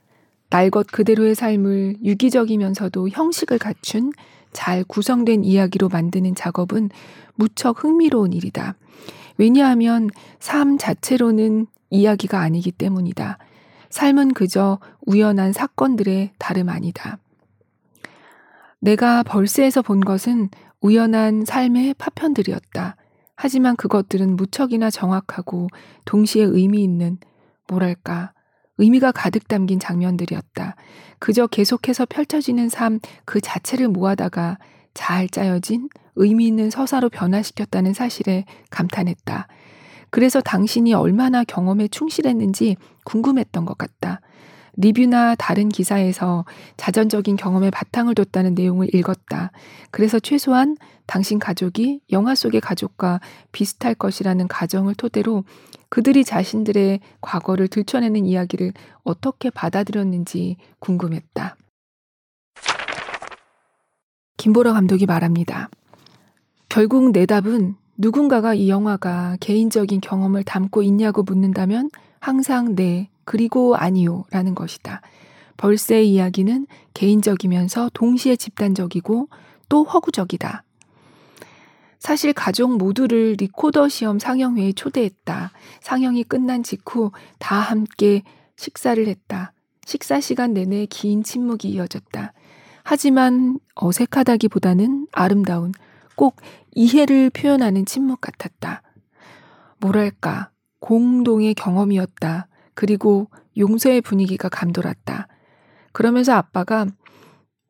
[0.49, 4.13] 날 것 그대로의 삶을 유기적이면서도 형식을 갖춘
[4.57, 6.89] 잘 구성된 이야기로 만드는 작업은
[7.35, 8.75] 무척 흥미로운 일이다.
[9.37, 10.09] 왜냐하면
[10.41, 13.37] 삶 자체로는 이야기가 아니기 때문이다.
[13.91, 17.19] 삶은 그저 우연한 사건들의 다름 아니다.
[18.81, 20.49] 내가 벌스에서 본 것은
[20.81, 22.97] 우연한 삶의 파편들이었다.
[23.35, 25.69] 하지만 그것들은 무척이나 정확하고
[26.07, 27.19] 동시에 의미 있는,
[27.69, 28.33] 뭐랄까,
[28.79, 30.77] 의미가 가득 담긴 장면들이었다.
[31.19, 34.59] 그저 계속해서 펼쳐지는 삶 그 자체를 모아다가
[34.95, 39.49] 잘 짜여진 의미 있는 서사로 변화시켰다는 사실에 감탄했다.
[40.11, 44.21] 그래서 당신이 얼마나 경험에 충실했는지 궁금했던 것 같다.
[44.79, 46.45] 리뷰나 다른 기사에서
[46.77, 49.51] 자전적인 경험에 바탕을 뒀다는 내용을 읽었다.
[49.91, 53.21] 그래서 최소한 당신 가족이 영화 속의 가족과
[53.53, 55.45] 비슷할 것이라는 가정을 토대로
[55.89, 58.73] 그들이 자신들의 과거를 들춰내는 이야기를
[59.05, 61.57] 어떻게 받아들였는지 궁금했다.
[64.37, 65.71] 김보라 감독이 말합니다.
[66.69, 74.25] 결국 내 답은 누군가가 이 영화가 개인적인 경험을 담고 있냐고 묻는다면 항상 네, 그리고 아니요
[74.31, 75.01] 라는 것이다.
[75.57, 79.29] 벌새의 이야기는 개인적이면서 동시에 집단적이고
[79.69, 80.66] 또 허구적이다.
[81.99, 85.53] 사실 가족 모두를 리코더 시험 상영회에 초대했다.
[85.81, 88.23] 상영이 끝난 직후 다 함께
[88.57, 89.53] 식사를 했다.
[89.85, 92.33] 식사 시간 내내 긴 침묵이 이어졌다.
[92.83, 95.73] 하지만 어색하다기보다는 아름다운,
[96.15, 96.37] 꼭
[96.75, 98.83] 이해를 표현하는 침묵 같았다.
[99.79, 102.49] 뭐랄까, 공동의 경험이었다.
[102.75, 105.29] 그리고 용서의 분위기가 감돌았다.
[105.93, 106.87] 그러면서 아빠가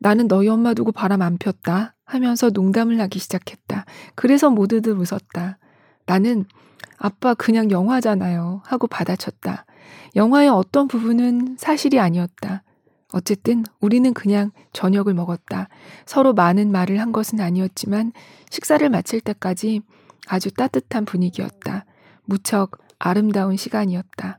[0.06, 3.86] 나는 너희 엄마 두고 바람 안 폈다 하면서 농담을 하기 시작했다.
[4.14, 5.58] 그래서 모두들 웃었다.
[6.06, 6.44] 나는
[6.96, 9.66] 아빠 그냥 영화잖아요 하고 받아쳤다.
[10.14, 12.62] 영화의 어떤 부분은 사실이 아니었다.
[13.14, 15.68] 어쨌든 우리는 그냥 저녁을 먹었다.
[16.04, 18.12] 서로 많은 말을 한 것은 아니었지만
[18.50, 19.80] 식사를 마칠 때까지
[20.28, 21.84] 아주 따뜻한 분위기였다.
[22.26, 24.38] 무척 아름다운 시간이었다.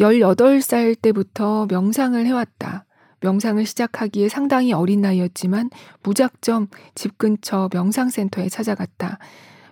[0.00, 2.86] 18살 때부터 명상을 해왔다.
[3.22, 5.70] 명상을 시작하기에 상당히 어린 나이였지만
[6.02, 9.18] 무작정 집 근처 명상센터에 찾아갔다.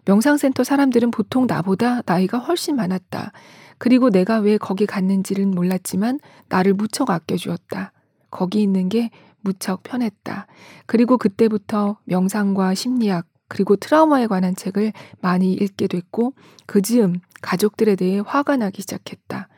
[0.07, 3.33] 명상센터 사람들은 보통 나보다 나이가 훨씬 많았다.
[3.79, 7.93] 그리고 내가 왜 거기 갔는지는 몰랐지만 나를 무척 아껴주었다.
[8.31, 9.11] 거기 있는 게
[9.41, 10.47] 무척 편했다.
[10.87, 16.35] 그리고 그때부터 명상과 심리학, 그리고 트라우마에 관한 책을 많이 읽게 됐고
[16.67, 19.49] 그 즈음 가족들에 대해 화가 나기 시작했다.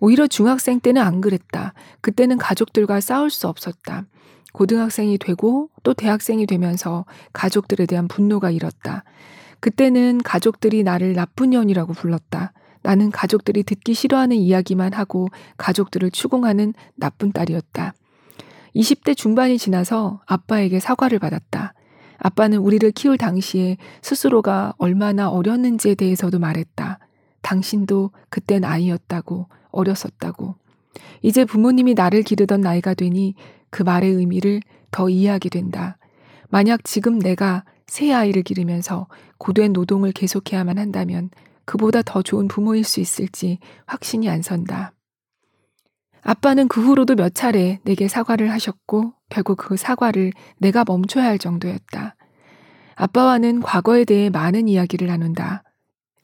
[0.00, 1.74] 오히려 중학생 때는 안 그랬다.
[2.00, 4.06] 그때는 가족들과 싸울 수 없었다.
[4.52, 9.04] 고등학생이 되고 또 대학생이 되면서 가족들에 대한 분노가 일었다.
[9.60, 12.52] 그때는 가족들이 나를 나쁜 년이라고 불렀다.
[12.82, 17.92] 나는 가족들이 듣기 싫어하는 이야기만 하고 가족들을 추궁하는 나쁜 딸이었다.
[18.74, 21.74] 20대 중반이 지나서 아빠에게 사과를 받았다.
[22.18, 26.98] 아빠는 우리를 키울 당시에 스스로가 얼마나 어렸는지에 대해서도 말했다.
[27.48, 30.56] 당신도 그땐 아이였다고, 어렸었다고.
[31.22, 33.34] 이제 부모님이 나를 기르던 나이가 되니
[33.70, 35.96] 그 말의 의미를 더 이해하게 된다.
[36.50, 39.06] 만약 지금 내가 새 아이를 기르면서
[39.38, 41.30] 고된 노동을 계속해야만 한다면
[41.64, 44.92] 그보다 더 좋은 부모일 수 있을지 확신이 안 선다.
[46.20, 52.14] 아빠는 그 후로도 몇 차례 내게 사과를 하셨고 결국 그 사과를 내가 멈춰야 할 정도였다.
[52.94, 55.62] 아빠와는 과거에 대해 많은 이야기를 나눈다.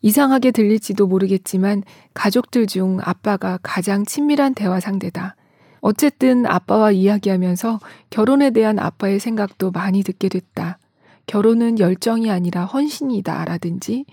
[0.05, 5.35] 이상하게 들릴지도 모르겠지만 가족들 중 아빠가 가장 친밀한 대화 상대다.
[5.81, 10.79] 어쨌든 아빠와 이야기하면서 결혼에 대한 아빠의 생각도 많이 듣게 됐다.
[11.27, 14.05] 결혼은 열정이 아니라 헌신이다 라든지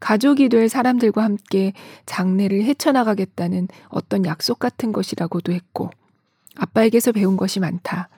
[0.00, 1.74] 가족이 될 사람들과 함께
[2.06, 5.90] 장래를 헤쳐나가겠다는 어떤 약속 같은 것이라고도 했고
[6.56, 8.08] 아빠에게서 배운 것이 많다.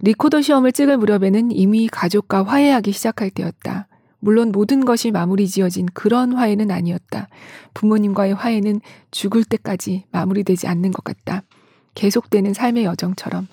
[0.00, 3.88] 리코더 시험을 찍을 무렵에는 이미 가족과 화해하기 시작할 때였다.
[4.20, 7.28] 물론 모든 것이 마무리 지어진 그런 화해는 아니었다.
[7.74, 8.80] 부모님과의 화해는
[9.10, 11.42] 죽을 때까지 마무리되지 않는 것 같다.
[11.94, 13.48] 계속되는 삶의 여정처럼.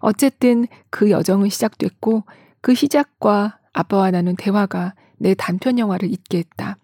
[0.00, 2.24] 어쨌든 그 여정은 시작됐고
[2.60, 6.76] 그 시작과 아빠와 나눈 대화가 내 단편 영화를 잊게 했다.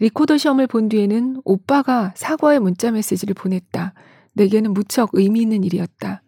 [0.00, 3.94] 리코더 시험을 본 뒤에는 오빠가 사과의 문자 메시지를 보냈다.
[4.32, 6.23] 내게는 무척 의미 있는 일이었다.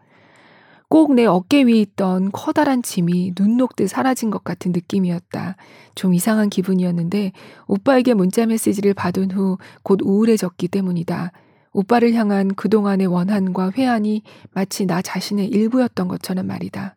[0.89, 5.57] 꼭 내 어깨 위에 있던 커다란 짐이 눈 녹듯 사라진 것 같은 느낌이었다.
[5.95, 7.33] 좀 이상한 기분이었는데
[7.67, 11.33] 오빠에게 문자 메시지를 받은 후 곧 우울해졌기 때문이다.
[11.73, 14.23] 오빠를 향한 그동안의 원한과 회한이
[14.53, 16.97] 마치 나 자신의 일부였던 것처럼 말이다.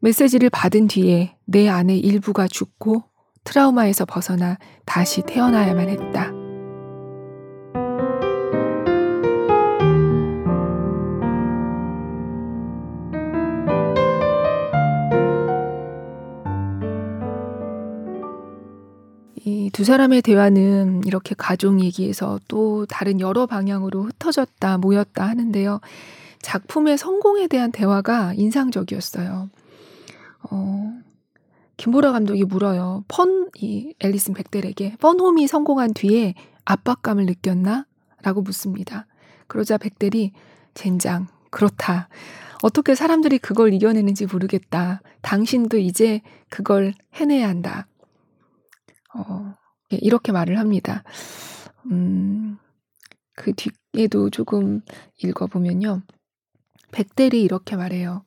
[0.00, 3.04] 메시지를 받은 뒤에 내 안의 일부가 죽고
[3.44, 6.39] 트라우마에서 벗어나 다시 태어나야만 했다.
[19.80, 25.80] 두 사람의 대화는 이렇게 가족 얘기에서 또 다른 여러 방향으로 흩어졌다, 모였다 하는데요.
[26.42, 29.48] 작품의 성공에 대한 대화가 인상적이었어요.
[30.50, 30.98] 어,
[31.78, 33.04] 김보라 감독이 물어요.
[33.08, 36.34] 펀, 이 앨리슨 백델에게 펀홈이 성공한 뒤에
[36.66, 37.86] 압박감을 느꼈나?
[38.20, 39.06] 라고 묻습니다.
[39.46, 40.32] 그러자 백델이
[40.74, 42.10] 젠장, 그렇다.
[42.62, 45.00] 어떻게 사람들이 그걸 이겨내는지 모르겠다.
[45.22, 47.86] 당신도 이제 그걸 해내야 한다.
[49.14, 49.59] 어, 예,
[49.90, 51.02] 이렇게 말을 합니다.
[51.90, 52.58] 음,
[53.34, 54.82] 그 뒤에도 조금
[55.18, 56.02] 읽어보면요.
[56.92, 58.22] 백델이 이렇게 말해요.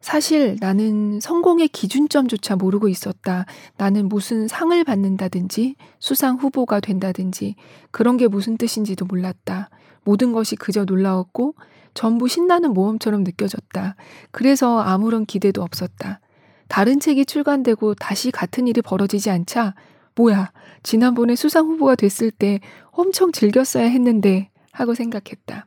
[0.00, 3.46] 사실 나는 성공의 기준점조차 모르고 있었다.
[3.76, 7.56] 나는 무슨 상을 받는다든지 수상 후보가 된다든지
[7.90, 9.70] 그런 게 무슨 뜻인지도 몰랐다.
[10.04, 11.54] 모든 것이 그저 놀라웠고
[11.94, 13.96] 전부 신나는 모험처럼 느껴졌다.
[14.30, 16.20] 그래서 아무런 기대도 없었다.
[16.68, 19.74] 다른 책이 출간되고 다시 같은 일이 벌어지지 않자
[20.18, 20.50] 뭐야
[20.82, 22.58] 지난번에 수상 후보가 됐을 때
[22.90, 25.66] 엄청 즐겼어야 했는데 하고 생각했다.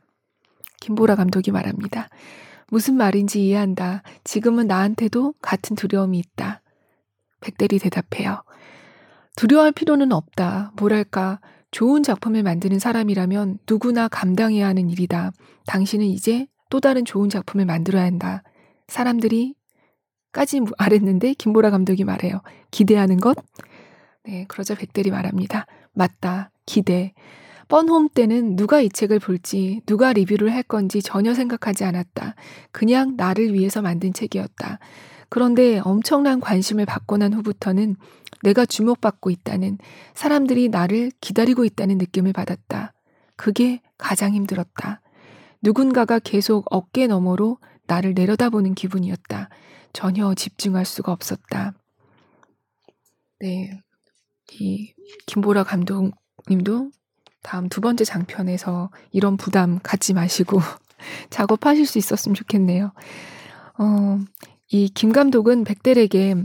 [0.80, 2.08] 김보라 감독이 말합니다.
[2.68, 4.02] 무슨 말인지 이해한다.
[4.24, 6.60] 지금은 나한테도 같은 두려움이 있다.
[7.40, 8.42] 백대리 대답해요.
[9.36, 10.72] 두려워할 필요는 없다.
[10.76, 15.32] 뭐랄까, 좋은 작품을 만드는 사람이라면 누구나 감당해야 하는 일이다.
[15.66, 18.42] 당신은 이제 또 다른 좋은 작품을 만들어야 한다.
[18.88, 19.54] 사람들이
[20.32, 22.40] 까지 말했는데 김보라 감독이 말해요.
[22.70, 23.36] 기대하는 것?
[24.24, 25.66] 네, 그러자 백대리 말합니다.
[25.92, 26.50] 맞다.
[26.64, 27.12] 기대.
[27.68, 32.34] 뻔홈 때는 누가 이 책을 볼지, 누가 리뷰를 할 건지 전혀 생각하지 않았다.
[32.70, 34.78] 그냥 나를 위해서 만든 책이었다.
[35.28, 37.96] 그런데 엄청난 관심을 받고 난 후부터는
[38.42, 39.78] 내가 주목받고 있다는,
[40.14, 42.92] 사람들이 나를 기다리고 있다는 느낌을 받았다.
[43.36, 45.00] 그게 가장 힘들었다.
[45.62, 49.48] 누군가가 계속 어깨 너머로 나를 내려다보는 기분이었다.
[49.92, 51.72] 전혀 집중할 수가 없었다.
[53.40, 53.80] 네.
[54.60, 54.92] 이
[55.26, 56.90] 김보라 감독님도
[57.42, 60.60] 다음 두 번째 장편에서 이런 부담 갖지 마시고
[61.30, 62.92] 작업하실 수 있었으면 좋겠네요.
[63.78, 64.18] 어,
[64.70, 66.36] 이 김 감독은 백델에게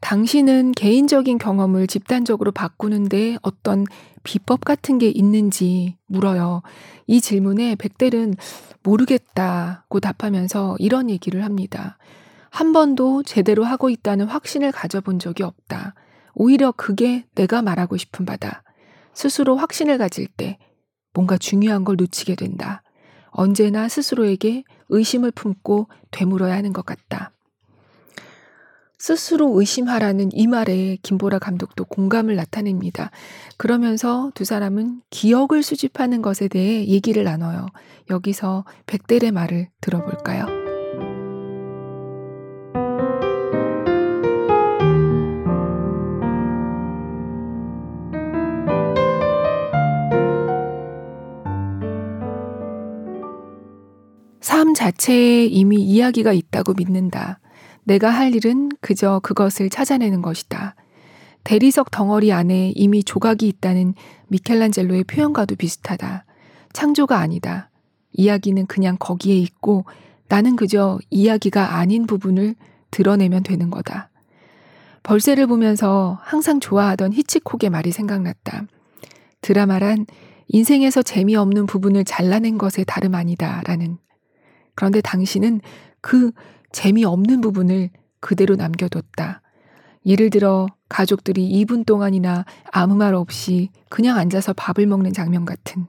[0.00, 3.84] 당신은 개인적인 경험을 집단적으로 바꾸는데 어떤
[4.22, 6.62] 비법 같은 게 있는지 물어요.
[7.06, 8.34] 이 질문에 백델은
[8.82, 11.98] 모르겠다고 답하면서 이런 얘기를 합니다.
[12.50, 15.94] 한 번도 제대로 하고 있다는 확신을 가져본 적이 없다.
[16.38, 18.62] 오히려 그게 내가 말하고 싶은 바다.
[19.12, 20.56] 스스로 확신을 가질 때
[21.12, 22.82] 뭔가 중요한 걸 놓치게 된다.
[23.30, 27.32] 언제나 스스로에게 의심을 품고 되물어야 하는 것 같다.
[29.00, 33.10] 스스로 의심하라는 이 말에 김보라 감독도 공감을 나타냅니다.
[33.56, 37.66] 그러면서 두 사람은 기억을 수집하는 것에 대해 얘기를 나눠요.
[38.10, 40.67] 여기서 백델의 말을 들어볼까요?
[54.88, 57.40] 자체에 이미 이야기가 있다고 믿는다.
[57.84, 60.74] 내가 할 일은 그저 그것을 찾아내는 것이다.
[61.44, 63.94] 대리석 덩어리 안에 이미 조각이 있다는
[64.28, 66.24] 미켈란젤로의 표현과도 비슷하다.
[66.72, 67.70] 창조가 아니다.
[68.12, 69.84] 이야기는 그냥 거기에 있고
[70.28, 72.54] 나는 그저 이야기가 아닌 부분을
[72.90, 74.10] 드러내면 되는 거다.
[75.02, 78.64] 벌새를 보면서 항상 좋아하던 히치콕의 말이 생각났다.
[79.40, 80.06] 드라마란
[80.48, 83.62] 인생에서 재미없는 부분을 잘라낸 것에 다름 아니다.
[83.64, 83.98] 라는.
[84.78, 85.60] 그런데 당신은
[86.00, 86.30] 그
[86.70, 89.42] 재미없는 부분을 그대로 남겨뒀다.
[90.06, 95.88] 예를 들어 가족들이 2분 동안이나 아무 말 없이 그냥 앉아서 밥을 먹는 장면 같은.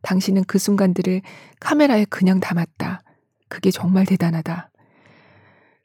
[0.00, 1.20] 당신은 그 순간들을
[1.60, 3.02] 카메라에 그냥 담았다.
[3.50, 4.70] 그게 정말 대단하다.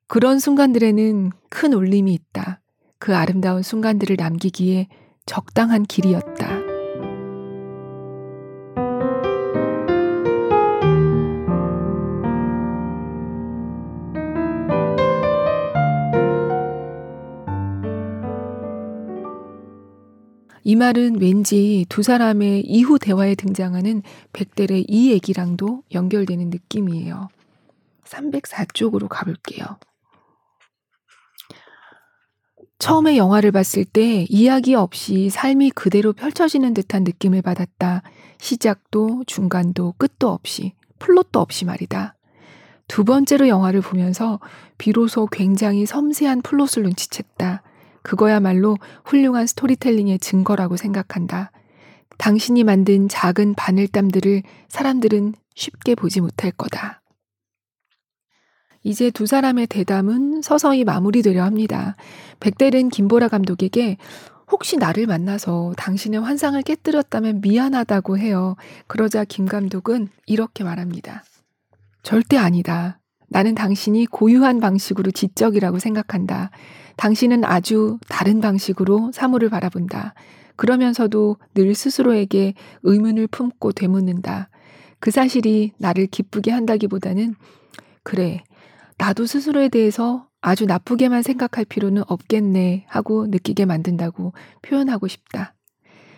[0.07, 2.61] 그런 순간들에는 큰 울림이 있다.
[2.99, 4.87] 그 아름다운 순간들을 남기기에
[5.25, 6.72] 적당한 길이었다.
[20.63, 27.27] 이 말은 왠지 두 사람의 이후 대화에 등장하는 백델의 이 얘기랑도 연결되는 느낌이에요.
[28.05, 29.65] 304쪽으로 가볼게요.
[32.79, 38.03] 처음에 영화를 봤을 때 이야기 없이 삶이 그대로 펼쳐지는 듯한 느낌을 받았다.
[38.39, 42.15] 시작도 중간도 끝도 없이 플롯도 없이 말이다.
[42.87, 44.39] 두 번째로 영화를 보면서
[44.77, 47.61] 비로소 굉장히 섬세한 플롯을 눈치챘다.
[48.03, 51.51] 그거야말로 훌륭한 스토리텔링의 증거라고 생각한다.
[52.17, 57.01] 당신이 만든 작은 바늘땀들을 사람들은 쉽게 보지 못할 거다.
[58.83, 61.95] 이제 두 사람의 대담은 서서히 마무리되려 합니다.
[62.41, 63.97] 백델은 김보라 감독에게
[64.51, 68.55] 혹시 나를 만나서 당신의 환상을 깨뜨렸다면 미안하다고 해요.
[68.87, 71.23] 그러자 김 감독은 이렇게 말합니다.
[72.03, 72.99] 절대 아니다.
[73.33, 76.51] 나는 당신이 고유한 방식으로 지적이라고 생각한다.
[76.97, 80.13] 당신은 아주 다른 방식으로 사물을 바라본다.
[80.55, 84.49] 그러면서도 늘 스스로에게 의문을 품고 되묻는다.
[84.99, 87.33] 그 사실이 나를 기쁘게 한다기보다는
[88.03, 88.43] 그래,
[88.99, 95.55] 나도 스스로에 대해서 아주 나쁘게만 생각할 필요는 없겠네 하고 느끼게 만든다고 표현하고 싶다.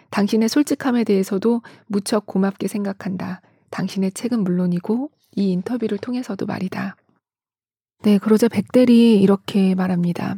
[0.10, 3.42] 당신의 솔직함에 대해서도 무척 고맙게 생각한다.
[3.70, 6.98] 당신의 책은 물론이고 이 인터뷰를 통해서도 말이다.
[8.06, 10.36] 네, 그러자 백대리 이렇게 말합니다.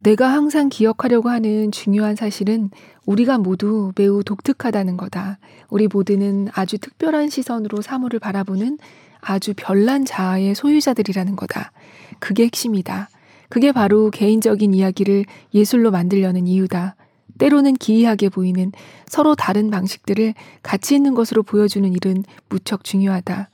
[0.00, 2.68] 내가 항상 기억하려고 하는 중요한 사실은
[3.04, 5.38] 우리가 모두 매우 독특하다는 거다.
[5.70, 8.78] 우리 모두는 아주 특별한 시선으로 사물을 바라보는
[9.20, 11.70] 아주 별난 자아의 소유자들이라는 거다.
[12.18, 13.08] 그게 핵심이다.
[13.48, 16.96] 그게 바로 개인적인 이야기를 예술로 만들려는 이유다.
[17.38, 18.72] 때로는 기이하게 보이는
[19.06, 20.34] 서로 다른 방식들을
[20.64, 23.48] 가치 있는 것으로 보여주는 일은 무척 중요하다.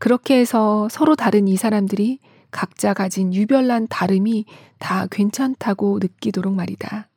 [0.00, 2.18] 그렇게 해서 서로 다른 이 사람들이
[2.50, 4.46] 각자 가진 유별난 다름이
[4.78, 7.08] 다 괜찮다고 느끼도록 말이다.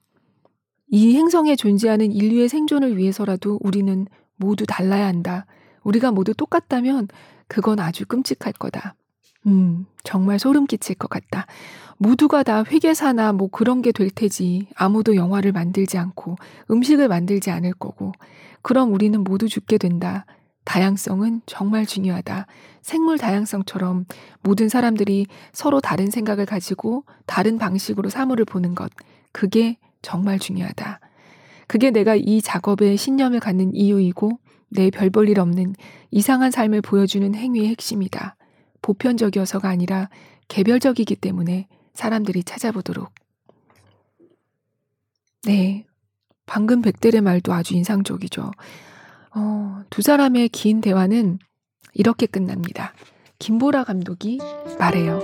[0.90, 5.46] 이 행성에 존재하는 인류의 생존을 위해서라도 우리는 모두 달라야 한다.
[5.84, 7.08] 우리가 모두 똑같다면
[7.48, 8.96] 그건 아주 끔찍할 거다.
[9.48, 11.48] 음, 정말 소름 끼칠 것 같다.
[11.98, 14.68] 모두가 다 회계사나 뭐 그런 게 될 테지.
[14.76, 16.36] 아무도 영화를 만들지 않고
[16.70, 18.12] 음식을 만들지 않을 거고.
[18.62, 20.26] 그럼 우리는 모두 죽게 된다.
[20.66, 22.48] 다양성은 정말 중요하다.
[22.82, 24.06] 생물 다양성처럼
[24.42, 28.92] 모든 사람들이 서로 다른 생각을 가지고 다른 방식으로 사물을 보는 것.
[29.32, 31.00] 그게 정말 중요하다.
[31.68, 34.40] 그게 내가 이 작업에 신념을 갖는 이유이고
[34.70, 35.76] 내 별 볼 일 없는
[36.12, 38.36] 이상한 삶을 보여주는 행위의 핵심이다.
[38.82, 40.10] 보편적이어서가 아니라
[40.48, 43.12] 개별적이기 때문에 사람들이 찾아보도록.
[45.44, 45.86] 네.
[46.46, 48.52] 방금 백델의 말도 아주 인상적이죠.
[49.36, 51.40] 어, 두 사람의 긴 대화는
[51.94, 52.94] 이렇게 끝납니다.
[53.40, 54.40] 김보라 감독이
[54.80, 55.20] 말해요.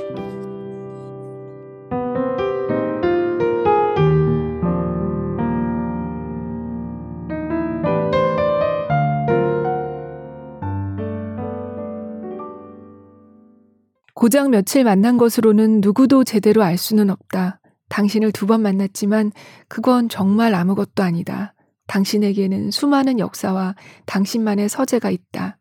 [14.14, 17.62] 고작 며칠 만난 것으로는 누구도 제대로 알 수는 없다.
[17.88, 19.32] 당신을 두 번 만났지만
[19.68, 21.54] 그건 정말 아무것도 아니다.
[21.90, 23.76] 당신에게는 수많은 역사와
[24.06, 25.58] 당신만의 서재가 있다.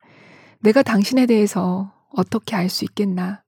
[0.60, 3.42] 내가 당신에 대해서 어떻게 알 수 있겠나.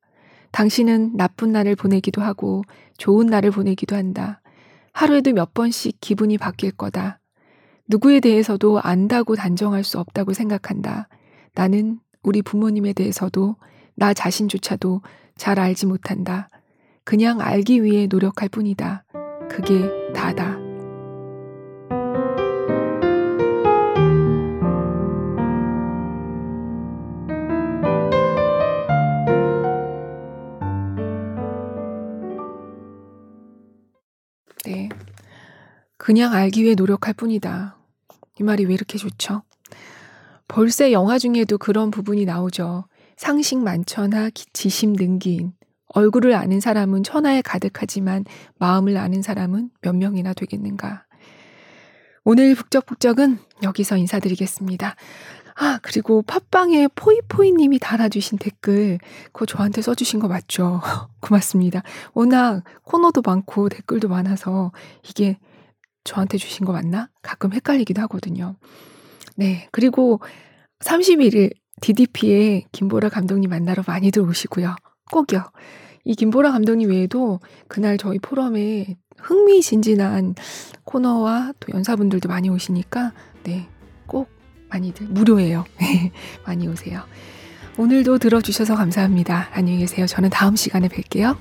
[0.51, 2.63] 당신은 나쁜 날을 보내기도 하고
[2.97, 4.41] 좋은 날을 보내기도 한다.
[4.93, 7.21] 하루에도 몇 번씩 기분이 바뀔 거다.
[7.87, 11.09] 누구에 대해서도 안다고 단정할 수 없다고 생각한다.
[11.55, 13.57] 나는 우리 부모님에 대해서도
[13.95, 15.03] 나 자신조차도
[15.37, 16.49] 잘 알지 못한다.
[17.05, 19.05] 그냥 알기 위해 노력할 뿐이다.
[19.51, 20.70] 그게 다다.
[36.11, 37.77] 그냥 알기 위해 노력할 뿐이다.
[38.41, 39.45] 이 말이 왜 이렇게 좋죠?
[40.49, 42.87] 벌새 영화 중에도 그런 부분이 나오죠.
[43.17, 45.53] 상식 만천하 지심 능기인.
[45.95, 48.25] 얼굴을 아는 사람은 천하에 가득하지만
[48.59, 51.05] 마음을 아는 사람은 몇 명이나 되겠는가.
[52.25, 54.97] 오늘 북적북적은 여기서 인사드리겠습니다.
[55.55, 60.81] 아, 그리고 팟빵에 포이포이님이 달아주신 댓글, 그거 저한테 써주신 거 맞죠?
[61.21, 61.85] 고맙습니다.
[62.15, 64.73] 워낙 코너도 많고 댓글도 많아서
[65.09, 65.39] 이게
[66.05, 67.09] 저한테 주신 거 맞나?
[67.23, 68.57] 가끔 헷갈리기도 하거든요.
[69.37, 69.69] 네.
[69.73, 70.21] 그리고
[70.81, 74.77] 31일 DDP에 김보라 감독님 만나러 많이들 오시고요.
[75.11, 75.51] 꼭요.
[76.05, 80.35] 이 김보라 감독님 외에도 그날 저희 포럼에 흥미진진한
[80.85, 83.13] 코너와 또 연사분들도 많이 오시니까
[83.45, 83.69] 네.
[84.07, 84.29] 꼭
[84.71, 85.65] 많이들 무료예요.
[86.47, 87.03] 많이 오세요.
[87.77, 89.49] 오늘도 들어주셔서 감사합니다.
[89.53, 90.07] 안녕히 계세요.
[90.07, 91.37] 저는 다음 시간에 뵐게요.